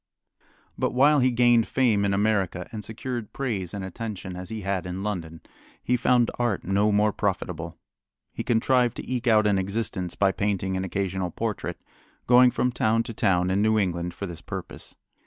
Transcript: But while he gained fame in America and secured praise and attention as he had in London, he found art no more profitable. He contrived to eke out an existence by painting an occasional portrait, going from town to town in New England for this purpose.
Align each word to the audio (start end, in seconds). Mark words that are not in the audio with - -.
But 0.79 0.95
while 0.95 1.19
he 1.19 1.29
gained 1.29 1.67
fame 1.67 2.05
in 2.05 2.11
America 2.11 2.67
and 2.71 2.83
secured 2.83 3.33
praise 3.33 3.71
and 3.71 3.85
attention 3.85 4.35
as 4.35 4.49
he 4.49 4.61
had 4.61 4.87
in 4.87 5.03
London, 5.03 5.41
he 5.83 5.95
found 5.95 6.31
art 6.39 6.63
no 6.63 6.91
more 6.91 7.13
profitable. 7.13 7.77
He 8.33 8.41
contrived 8.43 8.97
to 8.97 9.07
eke 9.07 9.27
out 9.27 9.45
an 9.45 9.59
existence 9.59 10.15
by 10.15 10.31
painting 10.31 10.75
an 10.75 10.83
occasional 10.83 11.29
portrait, 11.29 11.77
going 12.25 12.49
from 12.49 12.71
town 12.71 13.03
to 13.03 13.13
town 13.13 13.51
in 13.51 13.61
New 13.61 13.77
England 13.77 14.15
for 14.15 14.25
this 14.25 14.41
purpose. 14.41 14.95